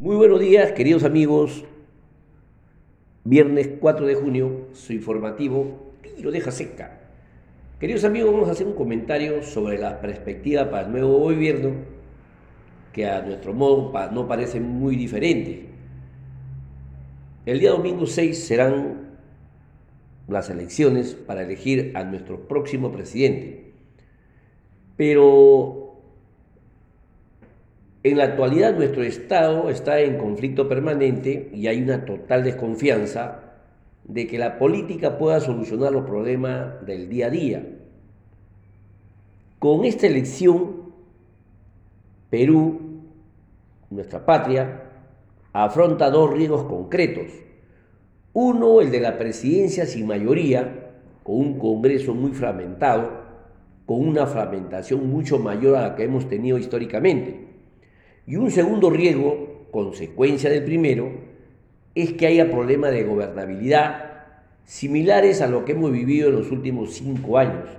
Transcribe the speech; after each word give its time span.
Muy 0.00 0.14
buenos 0.14 0.38
días, 0.38 0.70
queridos 0.70 1.02
amigos. 1.02 1.64
Viernes 3.24 3.68
4 3.80 4.06
de 4.06 4.14
junio, 4.14 4.68
su 4.72 4.92
informativo 4.92 5.92
Tiro 6.02 6.30
deja 6.30 6.52
seca. 6.52 7.00
Queridos 7.80 8.04
amigos, 8.04 8.32
vamos 8.32 8.48
a 8.48 8.52
hacer 8.52 8.68
un 8.68 8.74
comentario 8.74 9.42
sobre 9.42 9.76
la 9.76 10.00
perspectiva 10.00 10.70
para 10.70 10.86
el 10.86 10.92
nuevo 10.92 11.18
gobierno, 11.18 11.72
que 12.92 13.08
a 13.08 13.22
nuestro 13.22 13.52
modo 13.54 13.92
no 14.12 14.28
parece 14.28 14.60
muy 14.60 14.94
diferente. 14.94 15.66
El 17.44 17.58
día 17.58 17.70
domingo 17.70 18.06
6 18.06 18.38
serán 18.38 19.16
las 20.28 20.48
elecciones 20.48 21.16
para 21.16 21.42
elegir 21.42 21.90
a 21.96 22.04
nuestro 22.04 22.46
próximo 22.46 22.92
presidente. 22.92 23.72
Pero 24.96 25.87
en 28.02 28.16
la 28.16 28.24
actualidad 28.24 28.76
nuestro 28.76 29.02
Estado 29.02 29.70
está 29.70 30.00
en 30.00 30.18
conflicto 30.18 30.68
permanente 30.68 31.50
y 31.52 31.66
hay 31.66 31.82
una 31.82 32.04
total 32.04 32.44
desconfianza 32.44 33.40
de 34.04 34.26
que 34.26 34.38
la 34.38 34.58
política 34.58 35.18
pueda 35.18 35.40
solucionar 35.40 35.92
los 35.92 36.04
problemas 36.04 36.84
del 36.86 37.08
día 37.08 37.26
a 37.26 37.30
día. 37.30 37.66
Con 39.58 39.84
esta 39.84 40.06
elección, 40.06 40.92
Perú, 42.30 42.80
nuestra 43.90 44.24
patria, 44.24 44.84
afronta 45.52 46.10
dos 46.10 46.32
riesgos 46.32 46.64
concretos. 46.64 47.32
Uno, 48.32 48.80
el 48.80 48.90
de 48.92 49.00
la 49.00 49.18
presidencia 49.18 49.84
sin 49.86 50.06
mayoría, 50.06 50.92
con 51.24 51.36
un 51.36 51.58
Congreso 51.58 52.14
muy 52.14 52.30
fragmentado, 52.30 53.10
con 53.84 54.06
una 54.06 54.26
fragmentación 54.26 55.10
mucho 55.10 55.38
mayor 55.38 55.76
a 55.76 55.88
la 55.88 55.96
que 55.96 56.04
hemos 56.04 56.28
tenido 56.28 56.58
históricamente. 56.58 57.48
Y 58.28 58.36
un 58.36 58.50
segundo 58.50 58.90
riesgo, 58.90 59.64
consecuencia 59.70 60.50
del 60.50 60.62
primero, 60.62 61.10
es 61.94 62.12
que 62.12 62.26
haya 62.26 62.50
problemas 62.50 62.92
de 62.92 63.04
gobernabilidad 63.04 64.26
similares 64.64 65.40
a 65.40 65.46
lo 65.46 65.64
que 65.64 65.72
hemos 65.72 65.90
vivido 65.90 66.28
en 66.28 66.34
los 66.34 66.50
últimos 66.50 66.92
cinco 66.92 67.38
años. 67.38 67.70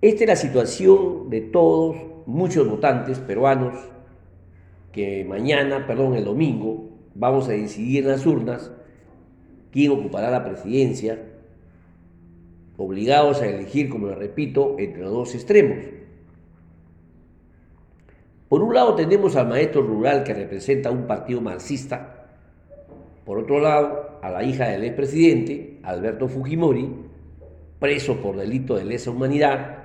Esta 0.00 0.24
es 0.24 0.28
la 0.28 0.36
situación 0.36 1.28
de 1.28 1.42
todos, 1.42 1.96
muchos 2.24 2.66
votantes 2.66 3.18
peruanos, 3.18 3.78
que 4.90 5.22
mañana, 5.26 5.86
perdón, 5.86 6.14
el 6.14 6.24
domingo, 6.24 6.88
vamos 7.14 7.50
a 7.50 7.52
decidir 7.52 8.04
en 8.04 8.10
las 8.10 8.24
urnas 8.24 8.72
quién 9.70 9.92
ocupará 9.92 10.30
la 10.30 10.44
presidencia, 10.44 11.18
obligados 12.78 13.42
a 13.42 13.46
elegir, 13.48 13.90
como 13.90 14.06
les 14.06 14.16
repito, 14.16 14.76
entre 14.78 15.02
los 15.02 15.12
dos 15.12 15.34
extremos. 15.34 16.01
Por 18.52 18.62
un 18.62 18.74
lado 18.74 18.94
tenemos 18.94 19.34
al 19.36 19.48
maestro 19.48 19.80
rural 19.80 20.24
que 20.24 20.34
representa 20.34 20.90
un 20.90 21.06
partido 21.06 21.40
marxista, 21.40 22.26
por 23.24 23.38
otro 23.38 23.60
lado 23.60 24.18
a 24.20 24.28
la 24.28 24.44
hija 24.44 24.68
del 24.68 24.84
expresidente, 24.84 25.78
Alberto 25.82 26.28
Fujimori, 26.28 26.86
preso 27.78 28.20
por 28.20 28.36
delito 28.36 28.76
de 28.76 28.84
lesa 28.84 29.10
humanidad, 29.10 29.84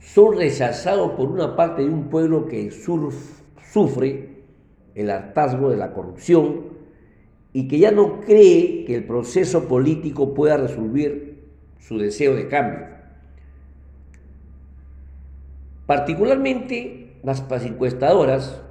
son 0.00 0.36
rechazados 0.36 1.12
por 1.12 1.28
una 1.30 1.54
parte 1.54 1.82
de 1.82 1.88
un 1.88 2.08
pueblo 2.08 2.44
que 2.48 2.72
sufre 2.72 4.30
el 4.96 5.08
hartazgo 5.08 5.70
de 5.70 5.76
la 5.76 5.92
corrupción 5.92 6.64
y 7.52 7.68
que 7.68 7.78
ya 7.78 7.92
no 7.92 8.20
cree 8.22 8.84
que 8.84 8.96
el 8.96 9.04
proceso 9.04 9.68
político 9.68 10.34
pueda 10.34 10.56
resolver 10.56 11.34
su 11.78 11.98
deseo 11.98 12.34
de 12.34 12.48
cambio. 12.48 12.84
Particularmente 15.86 17.04
las 17.22 17.64
encuestadoras 17.64 18.62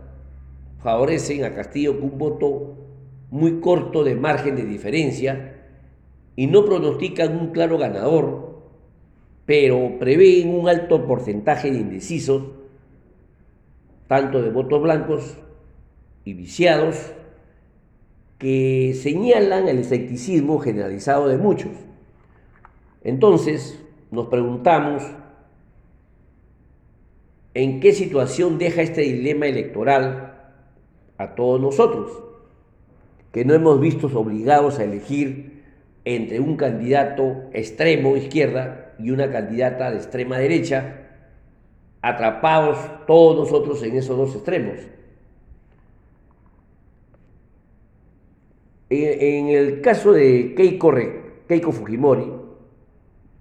favorecen 0.80 1.44
a 1.44 1.53
Castillo 1.53 2.00
con 2.00 2.12
un 2.12 2.17
voto 2.17 2.76
muy 3.30 3.59
corto 3.59 4.04
de 4.04 4.16
margen 4.16 4.56
de 4.56 4.66
diferencia 4.66 5.56
y 6.36 6.48
no 6.48 6.66
pronostican 6.66 7.38
un 7.38 7.52
claro 7.52 7.78
ganador, 7.78 8.61
pero 9.45 9.98
prevén 9.99 10.49
un 10.49 10.70
alto 10.70 11.05
porcentaje 11.05 11.72
de 11.72 11.80
indecisos, 11.80 12.44
tanto 14.08 14.42
de 14.42 14.52
votos 14.52 14.82
blancos 14.82 15.38
y 16.23 16.33
viciados, 16.33 17.11
que 18.38 18.93
señalan 18.93 19.67
el 19.67 19.80
escepticismo 19.80 20.60
generalizado 20.60 21.27
de 21.27 21.38
muchos. 21.38 21.72
Entonces, 23.04 23.83
nos 24.11 24.27
preguntamos 24.27 25.04
en 27.58 27.80
qué 27.80 27.92
situación 27.92 28.60
deja 28.60 28.84
este 28.84 29.02
dilema 29.02 29.48
electoral 29.48 30.54
a 31.18 31.34
todos 31.34 31.60
nosotros, 31.60 32.23
que 33.32 33.45
no 33.45 33.56
hemos 33.56 33.80
visto 33.82 34.06
obligados 34.14 34.78
a 34.78 34.84
elegir 34.84 35.64
entre 36.06 36.40
un 36.40 36.56
candidato 36.56 37.46
extremo 37.54 38.16
izquierda 38.16 38.94
y 39.00 39.10
una 39.10 39.32
candidata 39.32 39.90
de 39.90 39.98
extrema 39.98 40.38
derecha, 40.38 41.08
atrapados 42.04 42.78
todos 43.08 43.36
nosotros 43.36 43.82
en 43.82 43.96
esos 43.96 44.16
dos 44.16 44.36
extremos. 44.36 44.78
En, 48.92 49.48
el 49.48 49.82
caso 49.82 50.14
de 50.14 50.54
Keiko, 50.56 50.94
Keiko 51.48 51.72
Fujimori, 51.72 52.32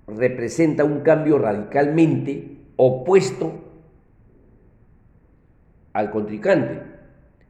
representa 0.06 0.84
un 0.84 1.00
cambio 1.00 1.38
radicalmente 1.38 2.62
opuesto 2.76 3.65
al 5.96 6.10
contrincante. 6.10 6.82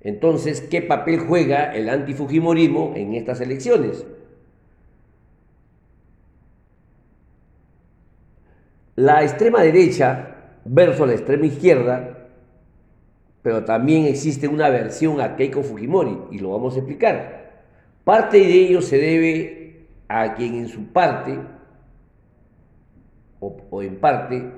Entonces, 0.01 0.61
¿qué 0.61 0.83
papel 0.83 1.19
juega 1.19 1.75
el 1.75 1.89
antifujimorismo 1.89 2.93
en 2.95 3.15
estas 3.15 3.41
elecciones? 3.41 4.07
La 8.95 9.25
extrema 9.25 9.63
derecha 9.63 10.37
versus 10.65 11.07
la 11.09 11.15
extrema 11.15 11.47
izquierda, 11.47 12.29
pero 13.43 13.65
también 13.65 14.07
existe 14.07 14.47
una 14.47 14.69
versión 14.69 15.21
a 15.21 15.35
Keiko 15.35 15.63
Fujimori, 15.63 16.17
y 16.31 16.39
lo 16.39 16.53
vamos 16.53 16.77
a 16.77 16.79
explicar. 16.79 17.65
Parte 18.05 18.39
de 18.39 18.53
ello 18.53 18.81
se 18.81 18.97
debe 18.99 19.87
a 20.07 20.35
quien 20.35 20.55
en 20.55 20.69
su 20.69 20.87
parte, 20.93 21.37
o, 23.41 23.83
en 23.83 23.97
parte, 23.97 24.53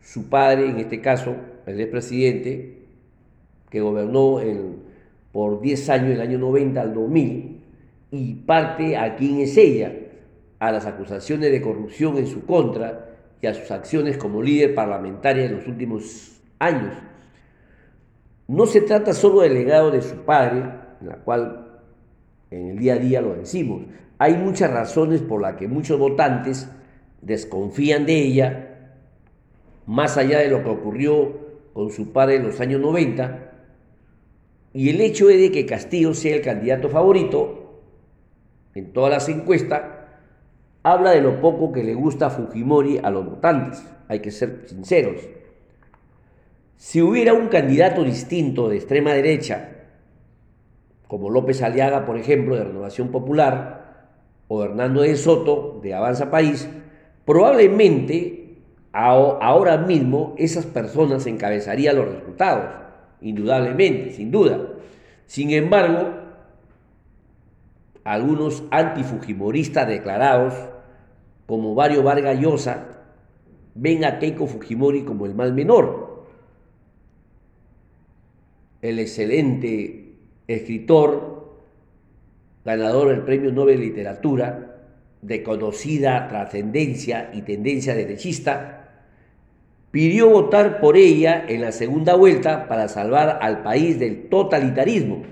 su 0.00 0.30
padre, 0.30 0.70
en 0.70 0.78
este 0.78 1.02
caso, 1.02 1.36
el 1.70 1.80
expresidente, 1.80 2.80
que 3.70 3.80
gobernó 3.80 4.40
por 5.32 5.60
10 5.60 5.90
años, 5.90 6.10
el 6.10 6.20
año 6.20 6.38
90 6.38 6.80
al 6.80 6.94
2000, 6.94 7.60
y 8.12 8.34
parte 8.34 8.96
a 8.96 9.16
quién 9.16 9.40
es 9.40 9.56
ella, 9.56 9.94
a 10.58 10.72
las 10.72 10.86
acusaciones 10.86 11.50
de 11.50 11.62
corrupción 11.62 12.18
en 12.18 12.26
su 12.26 12.44
contra 12.44 13.08
y 13.40 13.46
a 13.46 13.54
sus 13.54 13.70
acciones 13.70 14.18
como 14.18 14.42
líder 14.42 14.74
parlamentaria 14.74 15.44
en 15.44 15.56
los 15.56 15.66
últimos 15.66 16.40
años. 16.58 16.92
No 18.48 18.66
se 18.66 18.80
trata 18.82 19.14
solo 19.14 19.40
del 19.40 19.54
legado 19.54 19.90
de 19.90 20.02
su 20.02 20.16
padre, 20.16 20.64
en 21.00 21.08
la 21.08 21.16
cual 21.16 21.80
en 22.50 22.70
el 22.70 22.78
día 22.78 22.94
a 22.94 22.98
día 22.98 23.20
lo 23.20 23.34
decimos. 23.34 23.82
Hay 24.18 24.34
muchas 24.34 24.70
razones 24.70 25.22
por 25.22 25.40
las 25.40 25.54
que 25.54 25.68
muchos 25.68 25.98
votantes 25.98 26.68
desconfían 27.22 28.04
de 28.06 28.16
ella, 28.16 28.66
más 29.86 30.16
allá 30.16 30.40
de 30.40 30.50
lo 30.50 30.62
que 30.62 30.68
ocurrió 30.68 31.49
con 31.72 31.90
su 31.90 32.12
padre 32.12 32.36
en 32.36 32.44
los 32.44 32.60
años 32.60 32.80
90, 32.80 33.52
y 34.72 34.90
el 34.90 35.00
hecho 35.00 35.26
de 35.26 35.50
que 35.50 35.66
Castillo 35.66 36.14
sea 36.14 36.36
el 36.36 36.42
candidato 36.42 36.88
favorito 36.88 37.80
en 38.74 38.92
todas 38.92 39.10
las 39.10 39.28
encuestas, 39.28 39.82
habla 40.82 41.10
de 41.10 41.20
lo 41.20 41.40
poco 41.40 41.72
que 41.72 41.84
le 41.84 41.94
gusta 41.94 42.26
a 42.26 42.30
Fujimori 42.30 42.98
a 43.02 43.10
los 43.10 43.26
votantes, 43.26 43.84
hay 44.08 44.20
que 44.20 44.30
ser 44.30 44.64
sinceros. 44.66 45.20
Si 46.76 47.02
hubiera 47.02 47.34
un 47.34 47.48
candidato 47.48 48.04
distinto 48.04 48.68
de 48.68 48.76
extrema 48.76 49.12
derecha, 49.12 49.68
como 51.08 51.28
López 51.28 51.60
Aliaga, 51.62 52.06
por 52.06 52.16
ejemplo, 52.16 52.56
de 52.56 52.64
Renovación 52.64 53.08
Popular, 53.08 54.08
o 54.48 54.64
Hernando 54.64 55.02
de 55.02 55.16
Soto, 55.16 55.80
de 55.82 55.94
Avanza 55.94 56.30
País, 56.30 56.68
probablemente 57.24 58.39
ahora 58.92 59.78
mismo 59.78 60.34
esas 60.36 60.66
personas 60.66 61.26
encabezarían 61.26 61.96
los 61.96 62.08
resultados, 62.08 62.66
indudablemente, 63.20 64.12
sin 64.12 64.30
duda. 64.30 64.58
Sin 65.26 65.50
embargo, 65.50 66.14
algunos 68.04 68.64
antifujimoristas 68.70 69.86
declarados, 69.86 70.54
como 71.46 71.74
Mario 71.74 72.02
Vargas 72.02 72.38
Llosa, 72.38 72.86
ven 73.74 74.04
a 74.04 74.18
Keiko 74.18 74.46
Fujimori 74.46 75.02
como 75.02 75.26
el 75.26 75.34
mal 75.34 75.52
menor. 75.52 76.26
El 78.82 78.98
excelente 78.98 80.14
escritor, 80.48 81.60
ganador 82.64 83.08
del 83.08 83.22
Premio 83.22 83.52
Nobel 83.52 83.78
de 83.78 83.86
Literatura, 83.86 84.66
de 85.22 85.42
conocida 85.42 86.28
trascendencia 86.28 87.30
y 87.34 87.42
tendencia 87.42 87.94
derechista, 87.94 88.79
pidió 89.90 90.28
votar 90.28 90.80
por 90.80 90.96
ella 90.96 91.44
en 91.48 91.62
la 91.62 91.72
segunda 91.72 92.14
vuelta 92.14 92.68
para 92.68 92.88
salvar 92.88 93.38
al 93.42 93.62
país 93.62 93.98
del 93.98 94.28
totalitarismo. 94.28 95.22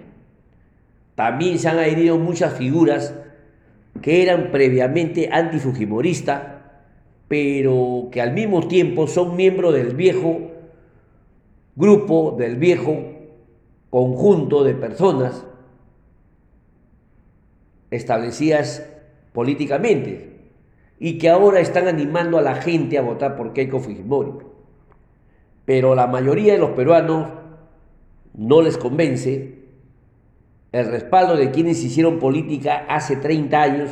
También 1.15 1.59
se 1.59 1.69
han 1.69 1.79
adherido 1.79 2.19
muchas 2.19 2.55
figuras 2.55 3.15
que 4.03 4.23
eran 4.23 4.51
previamente 4.51 5.29
antifujimoristas, 5.33 6.43
pero 7.29 8.09
que 8.11 8.21
al 8.21 8.33
mismo 8.33 8.67
tiempo 8.67 9.07
son 9.07 9.37
miembros 9.37 9.75
del 9.75 9.95
viejo 9.95 10.39
grupo, 11.77 12.35
del 12.39 12.57
viejo 12.57 12.97
conjunto 13.91 14.65
de 14.65 14.75
personas 14.75 15.45
establecidas 17.91 18.89
políticamente 19.33 20.39
y 20.99 21.19
que 21.19 21.29
ahora 21.29 21.61
están 21.61 21.87
animando 21.87 22.39
a 22.39 22.43
la 22.43 22.57
gente 22.57 22.99
a 22.99 23.03
votar 23.03 23.37
por 23.37 23.53
Keiko 23.53 23.81
Fujimori. 23.81 24.48
Pero 25.69 25.95
la 25.95 26.07
mayoría 26.07 26.55
de 26.55 26.59
los 26.59 26.71
peruanos 26.71 27.29
no 28.33 28.63
les 28.63 28.79
convence 28.79 29.59
el 30.73 30.87
respaldo 30.87 31.37
de 31.37 31.51
quienes 31.51 31.85
hicieron 31.85 32.19
política 32.19 32.87
hace 32.89 33.17
30 33.17 33.61
años, 33.63 33.91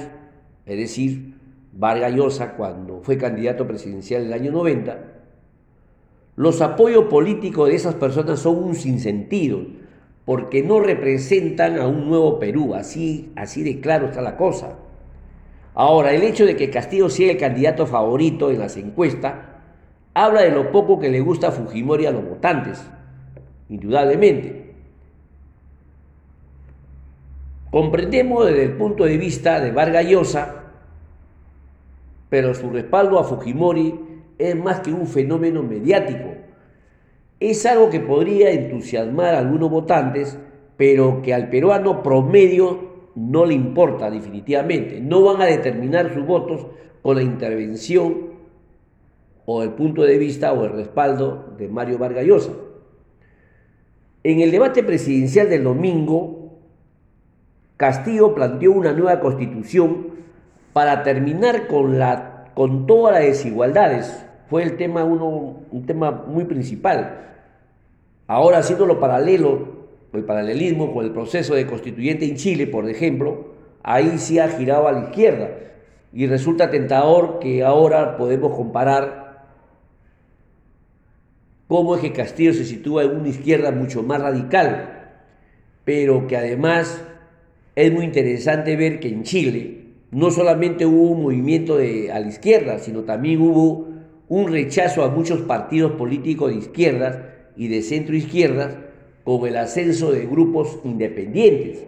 es 0.64 0.78
decir, 0.78 1.34
Vargas 1.74 2.14
Llosa 2.14 2.56
cuando 2.56 3.02
fue 3.02 3.18
candidato 3.18 3.66
presidencial 3.66 4.22
en 4.22 4.28
el 4.28 4.32
año 4.32 4.52
90, 4.52 5.04
los 6.36 6.62
apoyos 6.62 7.08
políticos 7.08 7.68
de 7.68 7.74
esas 7.74 7.96
personas 7.96 8.40
son 8.40 8.56
un 8.56 8.74
sinsentido, 8.74 9.60
porque 10.24 10.62
no 10.62 10.80
representan 10.80 11.78
a 11.78 11.86
un 11.86 12.08
nuevo 12.08 12.38
Perú, 12.38 12.74
así, 12.74 13.32
así 13.36 13.62
de 13.62 13.80
claro 13.80 14.06
está 14.06 14.22
la 14.22 14.38
cosa. 14.38 14.78
Ahora, 15.74 16.14
el 16.14 16.22
hecho 16.22 16.46
de 16.46 16.56
que 16.56 16.70
Castillo 16.70 17.10
sea 17.10 17.32
el 17.32 17.36
candidato 17.36 17.86
favorito 17.86 18.50
en 18.50 18.60
las 18.60 18.78
encuestas 18.78 19.55
habla 20.16 20.40
de 20.40 20.50
lo 20.50 20.72
poco 20.72 20.98
que 20.98 21.10
le 21.10 21.20
gusta 21.20 21.48
a 21.48 21.52
Fujimori 21.52 22.06
a 22.06 22.10
los 22.10 22.26
votantes, 22.26 22.82
indudablemente. 23.68 24.72
Comprendemos 27.70 28.46
desde 28.46 28.62
el 28.62 28.72
punto 28.78 29.04
de 29.04 29.18
vista 29.18 29.60
de 29.60 29.72
Vargas 29.72 30.06
Llosa, 30.06 30.64
pero 32.30 32.54
su 32.54 32.70
respaldo 32.70 33.18
a 33.18 33.24
Fujimori 33.24 33.94
es 34.38 34.56
más 34.56 34.80
que 34.80 34.90
un 34.90 35.06
fenómeno 35.06 35.62
mediático. 35.62 36.30
Es 37.38 37.66
algo 37.66 37.90
que 37.90 38.00
podría 38.00 38.50
entusiasmar 38.52 39.34
a 39.34 39.40
algunos 39.40 39.68
votantes, 39.68 40.38
pero 40.78 41.20
que 41.20 41.34
al 41.34 41.50
peruano 41.50 42.02
promedio 42.02 43.10
no 43.16 43.44
le 43.44 43.52
importa 43.52 44.10
definitivamente. 44.10 44.98
No 44.98 45.22
van 45.24 45.42
a 45.42 45.46
determinar 45.46 46.14
sus 46.14 46.24
votos 46.24 46.66
con 47.02 47.16
la 47.16 47.22
intervención 47.22 48.35
o 49.46 49.62
el 49.62 49.70
punto 49.70 50.02
de 50.02 50.18
vista 50.18 50.52
o 50.52 50.64
el 50.64 50.72
respaldo 50.72 51.54
de 51.56 51.68
Mario 51.68 51.98
Vargas 51.98 52.24
Llosa. 52.24 52.52
En 54.24 54.40
el 54.40 54.50
debate 54.50 54.82
presidencial 54.82 55.48
del 55.48 55.64
domingo, 55.64 56.58
Castillo 57.76 58.34
planteó 58.34 58.72
una 58.72 58.92
nueva 58.92 59.20
constitución 59.20 60.08
para 60.72 61.04
terminar 61.04 61.68
con, 61.68 61.98
la, 61.98 62.50
con 62.54 62.86
todas 62.86 63.14
las 63.14 63.22
desigualdades. 63.22 64.26
Fue 64.48 64.64
el 64.64 64.76
tema 64.76 65.04
uno, 65.04 65.60
un 65.70 65.86
tema 65.86 66.10
muy 66.10 66.44
principal. 66.44 67.20
Ahora 68.26 68.58
haciéndolo 68.58 68.98
paralelo 68.98 69.76
el 70.12 70.24
paralelismo 70.24 70.92
con 70.92 71.04
el 71.04 71.12
proceso 71.12 71.54
de 71.54 71.66
constituyente 71.66 72.24
en 72.24 72.36
Chile, 72.36 72.66
por 72.66 72.88
ejemplo, 72.88 73.54
ahí 73.82 74.18
sí 74.18 74.38
ha 74.38 74.48
girado 74.48 74.88
a 74.88 74.92
la 74.92 75.00
izquierda. 75.04 75.50
Y 76.12 76.26
resulta 76.26 76.70
tentador 76.70 77.38
que 77.38 77.62
ahora 77.62 78.16
podemos 78.16 78.56
comparar 78.56 79.25
cómo 81.68 81.96
es 81.96 82.02
que 82.02 82.12
Castillo 82.12 82.52
se 82.52 82.64
sitúa 82.64 83.04
en 83.04 83.16
una 83.16 83.28
izquierda 83.28 83.70
mucho 83.72 84.02
más 84.02 84.20
radical, 84.20 85.20
pero 85.84 86.26
que 86.26 86.36
además 86.36 87.02
es 87.74 87.92
muy 87.92 88.04
interesante 88.04 88.76
ver 88.76 89.00
que 89.00 89.08
en 89.08 89.22
Chile 89.22 89.84
no 90.10 90.30
solamente 90.30 90.86
hubo 90.86 91.10
un 91.10 91.22
movimiento 91.22 91.76
a 91.76 92.18
la 92.18 92.28
izquierda, 92.28 92.78
sino 92.78 93.02
también 93.02 93.40
hubo 93.40 93.88
un 94.28 94.50
rechazo 94.50 95.04
a 95.04 95.10
muchos 95.10 95.42
partidos 95.42 95.92
políticos 95.92 96.50
de 96.50 96.58
izquierdas 96.58 97.18
y 97.56 97.68
de 97.68 97.82
centro 97.82 98.16
izquierdas 98.16 98.76
con 99.24 99.46
el 99.46 99.56
ascenso 99.56 100.12
de 100.12 100.26
grupos 100.26 100.78
independientes. 100.84 101.84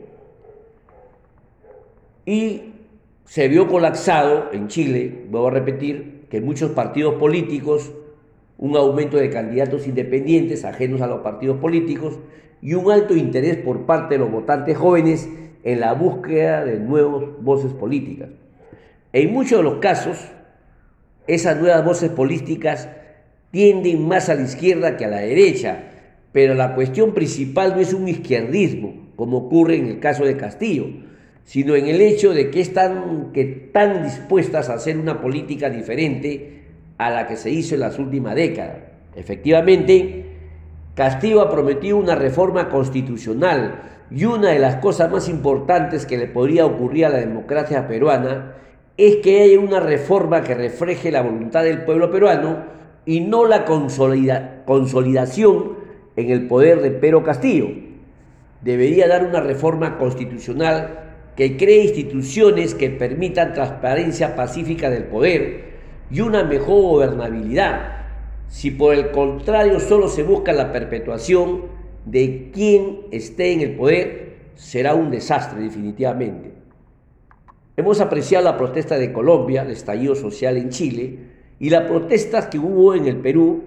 Y 2.27 2.63
se 3.25 3.49
vio 3.49 3.69
colapsado 3.69 4.51
en 4.53 4.69
Chile, 4.69 5.25
vuelvo 5.31 5.49
a 5.49 5.53
repetir, 5.53 6.27
que 6.29 6.41
muchos 6.41 6.73
partidos 6.73 7.15
políticos, 7.15 7.93
un 8.59 8.77
aumento 8.77 9.17
de 9.17 9.31
candidatos 9.31 9.87
independientes 9.87 10.65
ajenos 10.65 11.01
a 11.01 11.07
los 11.07 11.21
partidos 11.21 11.59
políticos 11.59 12.19
y 12.61 12.75
un 12.75 12.91
alto 12.91 13.17
interés 13.17 13.57
por 13.57 13.87
parte 13.87 14.15
de 14.15 14.19
los 14.19 14.31
votantes 14.31 14.77
jóvenes 14.77 15.29
en 15.63 15.81
la 15.81 15.95
búsqueda 15.95 16.65
de 16.65 16.79
nuevas 16.81 17.25
voces 17.41 17.73
políticas. 17.73 18.31
En 19.13 19.33
muchos 19.33 19.59
de 19.59 19.63
los 19.63 19.79
casos, 19.79 20.19
esas 21.29 21.59
nuevas 21.61 21.85
voces 21.85 22.11
políticas 22.11 22.89
tienden 23.53 24.07
más 24.07 24.29
a 24.29 24.35
la 24.35 24.43
izquierda 24.43 24.97
que 24.97 25.05
a 25.05 25.09
la 25.09 25.21
derecha, 25.21 25.85
pero 26.33 26.55
la 26.55 26.75
cuestión 26.75 27.15
principal 27.15 27.75
no 27.75 27.81
es 27.81 27.95
un 27.95 28.09
izquierdismo, 28.09 29.13
como 29.17 29.39
ocurre 29.39 29.77
en 29.77 29.87
el 29.87 30.01
caso 30.01 30.25
de 30.25 30.37
Castillo, 30.37 30.87
sino 31.45 31.77
en 31.77 31.87
el 31.87 32.01
hecho 32.01 32.35
de 32.35 32.51
que 32.51 32.61
están, 32.61 33.31
que 33.33 33.41
están 33.41 34.03
dispuestas 34.03 34.69
a 34.69 34.75
hacer 34.75 34.99
una 34.99 35.21
política 35.21 35.71
diferente 35.71 36.59
a 36.99 37.11
la 37.11 37.27
que 37.27 37.37
se 37.37 37.50
hizo 37.50 37.75
en 37.75 37.81
las 37.81 37.99
últimas 37.99 38.35
décadas. 38.35 38.79
Efectivamente, 39.15 40.27
Castillo 40.95 41.41
ha 41.41 41.50
prometido 41.50 41.97
una 41.97 42.17
reforma 42.17 42.69
constitucional 42.69 43.83
y 44.11 44.25
una 44.25 44.50
de 44.50 44.59
las 44.59 44.77
cosas 44.77 45.11
más 45.11 45.29
importantes 45.29 46.06
que 46.06 46.19
le 46.19 46.27
podría 46.27 46.67
ocurrir 46.67 47.06
a 47.06 47.11
la 47.11 47.19
democracia 47.19 47.87
peruana 47.87 48.55
es 48.97 49.17
que 49.17 49.43
haya 49.43 49.61
una 49.61 49.81
reforma 49.81 50.43
que 50.43 50.55
refleje 50.55 51.12
la 51.12 51.23
voluntad 51.23 51.62
del 51.62 51.83
pueblo 51.83 52.11
peruano 52.11 52.65
y 53.06 53.21
no 53.21 53.47
la 53.47 53.65
consolidación 53.65 55.79
en 56.17 56.31
el 56.31 56.49
poder 56.49 56.83
de 56.83 56.91
Pedro 56.91 57.23
Castillo. 57.23 57.69
Debería 58.62 59.06
dar 59.06 59.25
una 59.25 59.41
reforma 59.41 59.99
constitucional 59.99 61.05
que 61.37 61.56
cree 61.56 61.85
instituciones 61.85 62.75
que 62.75 62.91
permitan 62.91 63.55
transparencia 63.55 64.35
pacífica 64.35 64.91
del 64.91 65.05
poder 65.05 65.78
y 66.11 66.21
una 66.21 66.45
mejor 66.45 66.83
gobernabilidad. 66.83 67.99
Si 68.49 68.71
por 68.71 68.95
el 68.95 69.11
contrario 69.11 69.79
solo 69.81 70.09
se 70.09 70.23
busca 70.23 70.53
la 70.53 70.73
perpetuación 70.73 71.65
de 72.07 72.51
quien 72.53 73.01
esté 73.11 73.53
en 73.53 73.61
el 73.61 73.77
poder, 73.77 74.37
será 74.55 74.95
un 74.95 75.11
desastre 75.11 75.61
definitivamente. 75.61 76.53
Hemos 77.77 78.00
apreciado 78.00 78.45
la 78.45 78.57
protesta 78.57 78.99
de 78.99 79.12
Colombia, 79.12 79.62
el 79.62 79.71
estallido 79.71 80.15
social 80.15 80.57
en 80.57 80.71
Chile 80.71 81.19
y 81.61 81.71
las 81.71 81.85
protestas 81.85 82.47
que 82.47 82.59
hubo 82.59 82.95
en 82.95 83.07
el 83.07 83.19
Perú 83.19 83.62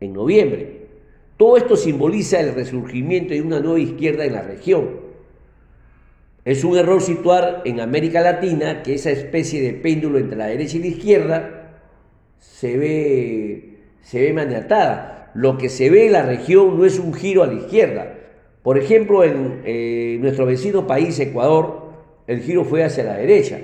en 0.00 0.12
noviembre. 0.12 0.82
Todo 1.36 1.56
esto 1.56 1.76
simboliza 1.76 2.38
el 2.38 2.54
resurgimiento 2.54 3.34
de 3.34 3.42
una 3.42 3.58
nueva 3.58 3.80
izquierda 3.80 4.24
en 4.24 4.34
la 4.34 4.42
región. 4.42 4.90
Es 6.44 6.62
un 6.64 6.76
error 6.76 7.00
situar 7.00 7.62
en 7.64 7.80
América 7.80 8.20
Latina 8.20 8.82
que 8.82 8.94
esa 8.94 9.10
especie 9.10 9.62
de 9.62 9.72
péndulo 9.72 10.18
entre 10.18 10.36
la 10.36 10.46
derecha 10.46 10.76
y 10.76 10.80
la 10.80 10.86
izquierda 10.88 11.61
se 12.42 12.76
ve, 12.76 13.78
se 14.02 14.20
ve 14.20 14.32
maniatada. 14.32 15.30
Lo 15.34 15.56
que 15.56 15.68
se 15.68 15.88
ve 15.88 16.06
en 16.06 16.12
la 16.12 16.22
región 16.22 16.76
no 16.76 16.84
es 16.84 16.98
un 16.98 17.14
giro 17.14 17.44
a 17.44 17.46
la 17.46 17.54
izquierda. 17.54 18.14
Por 18.62 18.78
ejemplo, 18.78 19.24
en 19.24 19.62
eh, 19.64 20.18
nuestro 20.20 20.44
vecino 20.44 20.86
país, 20.86 21.18
Ecuador, 21.20 21.92
el 22.26 22.40
giro 22.40 22.64
fue 22.64 22.84
hacia 22.84 23.04
la 23.04 23.14
derecha. 23.14 23.60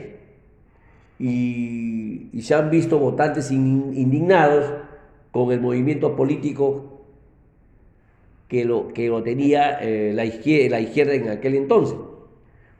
Y, 1.18 2.30
se 2.40 2.54
han 2.54 2.70
visto 2.70 3.00
votantes 3.00 3.50
indignados 3.50 4.72
con 5.32 5.50
el 5.50 5.60
movimiento 5.60 6.14
político 6.14 7.02
que 8.46 8.64
lo, 8.64 8.88
que 8.92 9.08
lo 9.08 9.24
tenía 9.24 9.80
eh, 9.82 10.12
la, 10.14 10.24
izquierda, 10.24 10.76
la 10.76 10.80
izquierda 10.80 11.14
en 11.14 11.28
aquel 11.30 11.56
entonces. 11.56 11.98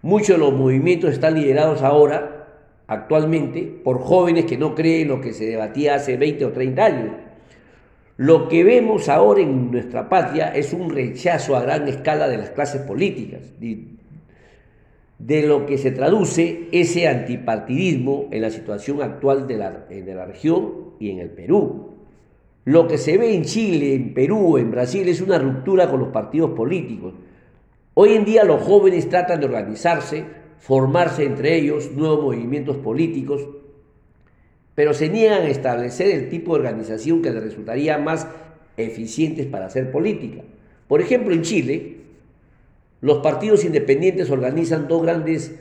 Muchos 0.01 0.37
de 0.37 0.39
los 0.39 0.53
movimientos 0.53 1.13
están 1.13 1.35
liderados 1.35 1.83
ahora, 1.83 2.38
actualmente, 2.89 3.63
por 3.85 4.01
jóvenes 4.01 4.47
que 4.47 4.59
no 4.59 4.75
creen 4.75 5.09
lo 5.09 5.21
que 5.21 5.33
se 5.33 5.45
debatía 5.47 5.95
hace 5.95 6.17
20 6.17 6.45
o 6.47 6.53
30 6.53 6.85
años. 6.85 7.13
Lo 8.17 8.49
que 8.49 8.65
vemos 8.65 9.09
ahora 9.09 9.43
en 9.43 9.71
nuestra 9.71 10.09
patria 10.09 10.49
es 10.49 10.73
un 10.73 10.91
rechazo 10.91 11.55
a 11.55 11.63
gran 11.63 11.87
escala 11.87 12.29
de 12.29 12.39
las 12.39 12.51
clases 12.51 12.81
políticas, 12.81 13.43
de, 13.61 15.47
lo 15.47 15.67
que 15.67 15.79
se 15.79 15.93
traduce 15.93 16.69
ese 16.73 17.07
antipartidismo 17.07 18.27
en 18.33 18.43
la 18.43 18.51
situación 18.51 19.03
actual 19.03 19.47
de 19.47 19.57
la, 19.57 19.71
de 19.71 20.15
la 20.15 20.25
región 20.25 20.95
y 20.99 21.11
en 21.11 21.21
el 21.21 21.31
Perú. 21.31 21.95
Lo 22.65 22.89
que 22.89 22.99
se 22.99 23.19
ve 23.19 23.35
en 23.35 23.45
Chile, 23.45 23.95
en 23.95 24.15
Perú, 24.15 24.59
en 24.59 24.71
Brasil 24.71 25.09
es 25.09 25.21
una 25.21 25.39
ruptura 25.39 25.91
con 25.91 26.01
los 26.01 26.09
partidos 26.09 26.51
políticos. 26.53 27.15
Hoy 27.95 28.15
en 28.15 28.25
día 28.25 28.45
los 28.45 28.63
jóvenes 28.63 29.09
tratan 29.09 29.41
de 29.41 29.47
organizarse, 29.47 30.25
formarse 30.59 31.25
entre 31.25 31.57
ellos 31.57 31.93
nuevos 31.93 32.23
movimientos 32.23 32.77
políticos, 32.77 33.47
pero 34.75 34.95
se 34.95 35.09
niegan 35.09 35.43
a 35.43 35.49
establecer 35.49 36.11
el 36.11 36.29
tipo 36.29 36.55
de 36.55 36.61
organización 36.61 37.23
que 37.23 37.31
les 37.31 37.43
resultaría 37.43 37.99
más 37.99 38.29
eficientes 38.77 39.47
para 39.47 39.67
hacer 39.67 39.91
política. 39.91 40.43
Por 40.87 41.01
ejemplo, 41.01 41.35
en 41.35 41.43
Chile, 41.43 41.97
los 43.01 43.19
partidos 43.19 43.65
independientes 43.65 44.31
organizan 44.31 44.89
dos 44.89 45.03
grandes 45.03 45.55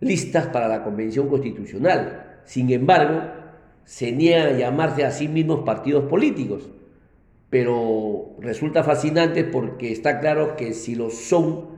listas 0.00 0.46
para 0.48 0.68
la 0.68 0.82
Convención 0.82 1.28
Constitucional. 1.28 2.40
Sin 2.44 2.70
embargo, 2.70 3.22
se 3.84 4.12
niegan 4.12 4.54
a 4.54 4.58
llamarse 4.58 5.04
a 5.04 5.10
sí 5.10 5.28
mismos 5.28 5.64
partidos 5.64 6.04
políticos. 6.04 6.68
Pero 7.50 8.36
resulta 8.40 8.82
fascinante 8.84 9.44
porque 9.44 9.92
está 9.92 10.20
claro 10.20 10.56
que 10.56 10.74
si 10.74 10.94
lo 10.94 11.10
son 11.10 11.75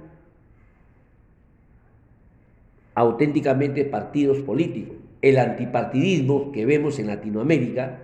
auténticamente 2.98 3.84
partidos 3.84 4.38
políticos. 4.38 4.96
El 5.22 5.38
antipartidismo 5.38 6.50
que 6.50 6.66
vemos 6.66 6.98
en 6.98 7.06
Latinoamérica 7.06 8.00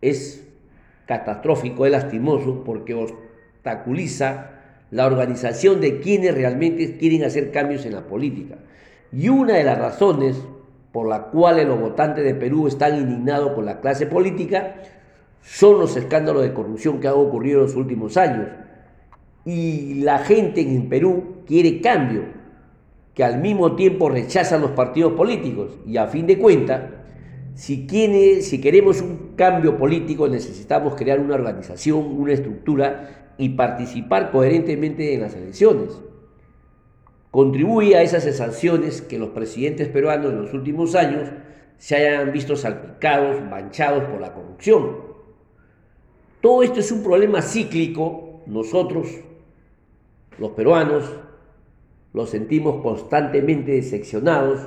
es 0.00 0.46
catastrófico, 1.06 1.84
es 1.84 1.92
lastimoso 1.92 2.62
porque 2.62 2.94
obstaculiza 2.94 4.52
la 4.92 5.06
organización 5.06 5.80
de 5.80 5.98
quienes 5.98 6.34
realmente 6.34 6.96
quieren 6.96 7.24
hacer 7.24 7.50
cambios 7.50 7.84
en 7.86 7.94
la 7.94 8.06
política. 8.06 8.58
Y 9.12 9.28
una 9.28 9.54
de 9.54 9.64
las 9.64 9.78
razones 9.78 10.40
por 10.92 11.08
la 11.08 11.24
cuales 11.24 11.66
los 11.66 11.80
votantes 11.80 12.24
de 12.24 12.34
Perú 12.34 12.68
están 12.68 12.98
indignados 12.98 13.52
con 13.52 13.64
la 13.64 13.80
clase 13.80 14.06
política 14.06 14.76
son 15.42 15.80
los 15.80 15.96
escándalos 15.96 16.42
de 16.42 16.52
corrupción 16.52 17.00
que 17.00 17.08
han 17.08 17.14
ocurrido 17.14 17.60
en 17.60 17.66
los 17.66 17.74
últimos 17.74 18.16
años. 18.16 18.46
Y 19.44 20.02
la 20.02 20.18
gente 20.18 20.60
en 20.60 20.88
Perú 20.88 21.42
quiere 21.46 21.80
cambio, 21.80 22.39
que 23.20 23.24
al 23.24 23.38
mismo 23.38 23.76
tiempo 23.76 24.08
rechazan 24.08 24.62
los 24.62 24.70
partidos 24.70 25.12
políticos. 25.12 25.72
Y 25.86 25.98
a 25.98 26.06
fin 26.06 26.26
de 26.26 26.38
cuentas, 26.38 26.84
si, 27.54 27.86
si 28.40 28.60
queremos 28.62 29.02
un 29.02 29.34
cambio 29.36 29.76
político 29.76 30.26
necesitamos 30.26 30.94
crear 30.94 31.20
una 31.20 31.34
organización, 31.34 31.98
una 32.18 32.32
estructura 32.32 33.34
y 33.36 33.50
participar 33.50 34.30
coherentemente 34.30 35.12
en 35.12 35.20
las 35.20 35.34
elecciones 35.34 36.00
contribuye 37.30 37.94
a 37.94 38.00
esas 38.00 38.24
sanciones 38.34 39.02
que 39.02 39.18
los 39.18 39.28
presidentes 39.28 39.88
peruanos 39.88 40.32
en 40.32 40.40
los 40.40 40.54
últimos 40.54 40.94
años 40.94 41.28
se 41.76 41.96
hayan 41.96 42.32
visto 42.32 42.56
salpicados, 42.56 43.44
manchados 43.44 44.04
por 44.04 44.18
la 44.22 44.32
corrupción. 44.32 44.96
Todo 46.40 46.62
esto 46.62 46.80
es 46.80 46.90
un 46.90 47.02
problema 47.02 47.42
cíclico. 47.42 48.40
Nosotros, 48.46 49.08
los 50.38 50.52
peruanos, 50.52 51.04
los 52.12 52.30
sentimos 52.30 52.82
constantemente 52.82 53.72
decepcionados 53.72 54.60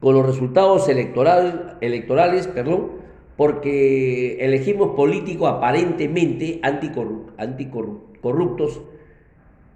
con 0.00 0.14
los 0.14 0.26
resultados 0.26 0.88
electorales, 0.88 1.54
electorales 1.80 2.46
perdón, 2.46 2.92
porque 3.36 4.44
elegimos 4.44 4.96
políticos 4.96 5.50
aparentemente 5.50 6.60
anticorruptos 6.62 8.82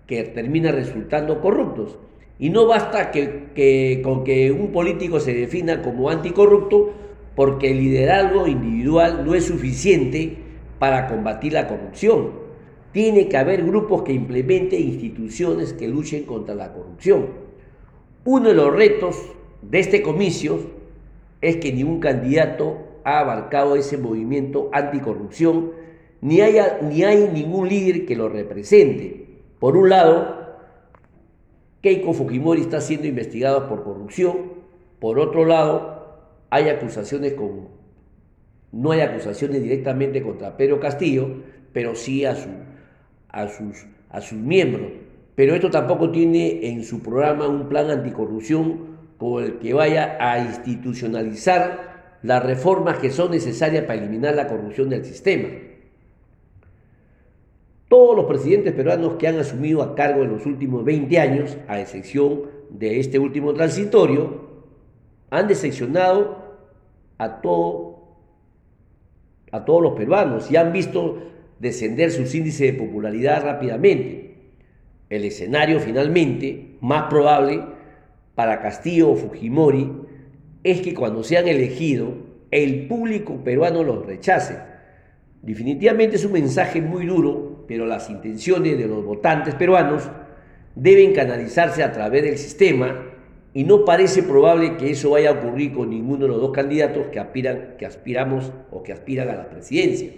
que 0.06 0.24
terminan 0.24 0.74
resultando 0.74 1.40
corruptos. 1.40 1.98
Y 2.38 2.50
no 2.50 2.66
basta 2.66 3.12
con 3.12 4.24
que 4.24 4.56
un 4.58 4.72
político 4.72 5.20
se 5.20 5.32
defina 5.32 5.82
como 5.82 6.10
anticorrupto 6.10 6.92
porque 7.36 7.70
el 7.70 7.78
liderazgo 7.78 8.46
individual 8.46 9.24
no 9.24 9.34
es 9.34 9.46
suficiente 9.46 10.38
para 10.78 11.06
combatir 11.06 11.52
la 11.52 11.68
corrupción. 11.68 12.41
Tiene 12.92 13.28
que 13.28 13.36
haber 13.36 13.64
grupos 13.64 14.02
que 14.02 14.12
implementen 14.12 14.80
instituciones 14.80 15.72
que 15.72 15.88
luchen 15.88 16.24
contra 16.24 16.54
la 16.54 16.72
corrupción. 16.72 17.26
Uno 18.24 18.48
de 18.48 18.54
los 18.54 18.74
retos 18.74 19.16
de 19.62 19.80
este 19.80 20.02
comicio 20.02 20.58
es 21.40 21.56
que 21.56 21.72
ningún 21.72 22.00
candidato 22.00 22.78
ha 23.04 23.20
abarcado 23.20 23.76
ese 23.76 23.98
movimiento 23.98 24.70
anticorrupción, 24.72 25.72
ni, 26.20 26.36
ni 26.36 27.02
hay 27.02 27.30
ningún 27.32 27.68
líder 27.68 28.06
que 28.06 28.14
lo 28.14 28.28
represente. 28.28 29.26
Por 29.58 29.76
un 29.76 29.88
lado, 29.88 30.42
Keiko 31.80 32.12
Fujimori 32.12 32.60
está 32.60 32.80
siendo 32.80 33.08
investigado 33.08 33.68
por 33.68 33.82
corrupción. 33.82 34.52
Por 35.00 35.18
otro 35.18 35.44
lado, 35.44 36.20
hay 36.48 36.68
acusaciones 36.68 37.32
con, 37.32 37.68
no 38.70 38.92
hay 38.92 39.00
acusaciones 39.00 39.62
directamente 39.62 40.22
contra 40.22 40.56
Pedro 40.56 40.78
Castillo, 40.78 41.28
pero 41.72 41.96
sí 41.96 42.24
a, 42.24 42.36
su, 42.36 42.48
a, 43.32 43.48
sus, 43.48 43.86
a 44.10 44.20
sus 44.20 44.38
miembros. 44.38 44.92
Pero 45.34 45.54
esto 45.54 45.70
tampoco 45.70 46.10
tiene 46.10 46.68
en 46.68 46.84
su 46.84 47.02
programa 47.02 47.48
un 47.48 47.68
plan 47.68 47.90
anticorrupción 47.90 48.92
con 49.18 49.42
el 49.42 49.58
que 49.58 49.72
vaya 49.72 50.16
a 50.20 50.38
institucionalizar 50.38 52.18
las 52.22 52.44
reformas 52.44 52.98
que 52.98 53.10
son 53.10 53.30
necesarias 53.30 53.84
para 53.84 53.98
eliminar 53.98 54.34
la 54.34 54.46
corrupción 54.46 54.88
del 54.90 55.04
sistema. 55.04 55.48
Todos 57.88 58.16
los 58.16 58.26
presidentes 58.26 58.72
peruanos 58.72 59.14
que 59.18 59.28
han 59.28 59.38
asumido 59.38 59.82
a 59.82 59.94
cargo 59.94 60.22
en 60.22 60.30
los 60.32 60.46
últimos 60.46 60.84
20 60.84 61.18
años, 61.18 61.56
a 61.68 61.80
excepción 61.80 62.42
de 62.70 63.00
este 63.00 63.18
último 63.18 63.52
transitorio, 63.52 64.52
han 65.30 65.48
decepcionado 65.48 66.42
a, 67.18 67.40
todo, 67.40 68.16
a 69.50 69.64
todos 69.64 69.82
los 69.82 69.92
peruanos 69.94 70.50
y 70.50 70.56
han 70.56 70.72
visto 70.72 71.18
descender 71.62 72.10
sus 72.10 72.34
índices 72.34 72.72
de 72.72 72.78
popularidad 72.78 73.44
rápidamente. 73.44 74.34
El 75.08 75.24
escenario 75.24 75.78
finalmente 75.78 76.76
más 76.80 77.04
probable 77.04 77.62
para 78.34 78.60
Castillo 78.60 79.10
o 79.10 79.16
Fujimori 79.16 79.92
es 80.64 80.80
que 80.80 80.92
cuando 80.92 81.22
sean 81.22 81.46
elegidos 81.46 82.14
el 82.50 82.88
público 82.88 83.44
peruano 83.44 83.84
los 83.84 84.04
rechace. 84.04 84.58
Definitivamente 85.40 86.16
es 86.16 86.24
un 86.24 86.32
mensaje 86.32 86.82
muy 86.82 87.06
duro 87.06 87.64
pero 87.68 87.86
las 87.86 88.10
intenciones 88.10 88.76
de 88.76 88.88
los 88.88 89.04
votantes 89.04 89.54
peruanos 89.54 90.10
deben 90.74 91.14
canalizarse 91.14 91.84
a 91.84 91.92
través 91.92 92.24
del 92.24 92.36
sistema 92.36 93.06
y 93.54 93.62
no 93.62 93.84
parece 93.84 94.24
probable 94.24 94.76
que 94.78 94.90
eso 94.90 95.10
vaya 95.10 95.30
a 95.30 95.34
ocurrir 95.34 95.72
con 95.72 95.90
ninguno 95.90 96.24
de 96.24 96.28
los 96.28 96.40
dos 96.40 96.50
candidatos 96.50 97.06
que, 97.12 97.20
aspiran, 97.20 97.76
que 97.78 97.86
aspiramos 97.86 98.52
o 98.72 98.82
que 98.82 98.92
aspiran 98.92 99.28
a 99.28 99.36
la 99.36 99.48
presidencia. 99.48 100.10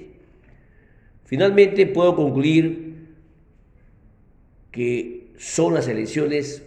Finalmente 1.24 1.86
puedo 1.86 2.14
concluir 2.14 3.14
que 4.70 5.32
son 5.38 5.74
las 5.74 5.88
elecciones 5.88 6.64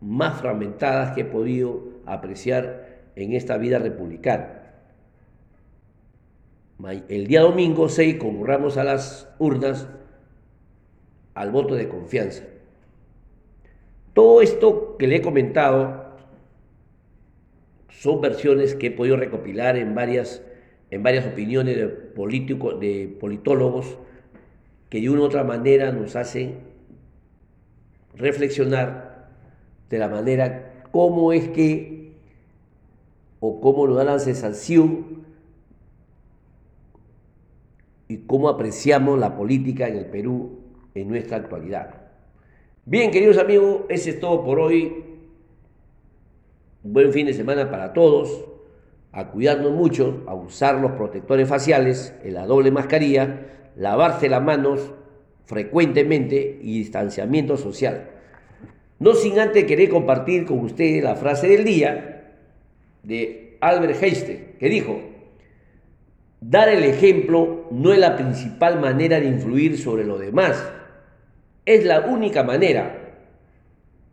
más 0.00 0.40
fragmentadas 0.40 1.14
que 1.14 1.22
he 1.22 1.24
podido 1.24 1.82
apreciar 2.06 3.00
en 3.16 3.32
esta 3.34 3.56
vida 3.58 3.78
republicana. 3.78 4.58
El 7.08 7.26
día 7.26 7.40
domingo 7.40 7.88
6 7.88 8.16
concurramos 8.16 8.76
a 8.76 8.84
las 8.84 9.28
urnas 9.38 9.88
al 11.34 11.50
voto 11.50 11.74
de 11.74 11.88
confianza. 11.88 12.44
Todo 14.12 14.42
esto 14.42 14.96
que 14.96 15.06
le 15.06 15.16
he 15.16 15.22
comentado 15.22 16.08
son 17.90 18.20
versiones 18.20 18.74
que 18.74 18.88
he 18.88 18.90
podido 18.90 19.16
recopilar 19.16 19.76
en 19.76 19.94
varias, 19.94 20.42
en 20.90 21.02
varias 21.02 21.26
opiniones 21.26 21.76
de, 21.76 21.86
de 21.86 23.16
politólogos 23.20 23.98
que 24.88 25.00
de 25.00 25.10
una 25.10 25.20
u 25.20 25.24
otra 25.24 25.44
manera 25.44 25.92
nos 25.92 26.16
hacen 26.16 26.60
reflexionar 28.14 29.28
de 29.90 29.98
la 29.98 30.08
manera 30.08 30.84
cómo 30.90 31.32
es 31.32 31.48
que 31.48 32.12
o 33.40 33.60
cómo 33.60 33.86
nos 33.86 33.96
da 33.96 34.04
la 34.04 34.18
sensación 34.18 35.18
y 38.08 38.18
cómo 38.18 38.48
apreciamos 38.48 39.18
la 39.18 39.36
política 39.36 39.86
en 39.86 39.96
el 39.96 40.06
Perú 40.06 40.60
en 40.94 41.08
nuestra 41.08 41.36
actualidad. 41.36 41.94
Bien, 42.86 43.10
queridos 43.10 43.36
amigos, 43.36 43.82
ese 43.90 44.10
es 44.10 44.20
todo 44.20 44.42
por 44.44 44.58
hoy. 44.58 45.04
Buen 46.82 47.12
fin 47.12 47.26
de 47.26 47.34
semana 47.34 47.70
para 47.70 47.92
todos. 47.92 48.47
A 49.18 49.32
cuidarnos 49.32 49.72
mucho, 49.72 50.22
a 50.28 50.34
usar 50.34 50.76
los 50.76 50.92
protectores 50.92 51.48
faciales, 51.48 52.14
la 52.24 52.46
doble 52.46 52.70
mascarilla, 52.70 53.46
lavarse 53.74 54.28
las 54.28 54.40
manos 54.40 54.92
frecuentemente 55.44 56.60
y 56.62 56.78
distanciamiento 56.78 57.56
social. 57.56 58.10
No 59.00 59.14
sin 59.14 59.40
antes 59.40 59.64
querer 59.64 59.88
compartir 59.88 60.46
con 60.46 60.60
ustedes 60.60 61.02
la 61.02 61.16
frase 61.16 61.48
del 61.48 61.64
día 61.64 62.36
de 63.02 63.56
Albert 63.60 64.00
Einstein, 64.00 64.52
que 64.56 64.68
dijo, 64.68 65.00
Dar 66.40 66.68
el 66.68 66.84
ejemplo 66.84 67.66
no 67.72 67.92
es 67.92 67.98
la 67.98 68.14
principal 68.14 68.78
manera 68.78 69.18
de 69.18 69.26
influir 69.26 69.78
sobre 69.78 70.04
los 70.04 70.20
demás, 70.20 70.64
es 71.66 71.84
la 71.84 72.02
única 72.02 72.44
manera. 72.44 73.07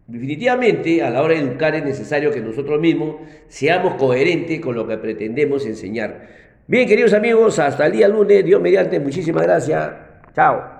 Definitivamente, 0.07 1.01
a 1.01 1.09
la 1.09 1.23
hora 1.23 1.33
de 1.33 1.41
educar 1.41 1.73
es 1.73 1.83
necesario 1.83 2.29
que 2.29 2.39
nosotros 2.39 2.79
mismos 2.79 3.15
seamos 3.47 3.95
coherentes 3.95 4.59
con 4.59 4.75
lo 4.75 4.87
que 4.87 4.97
pretendemos 4.97 5.65
enseñar. 5.65 6.27
Bien, 6.67 6.87
queridos 6.87 7.13
amigos, 7.13 7.57
hasta 7.57 7.87
el 7.87 7.93
día 7.93 8.07
lunes, 8.07 8.45
Dios 8.45 8.61
mediante, 8.61 8.99
muchísimas 8.99 9.43
gracias. 9.43 9.91
Chao. 10.35 10.74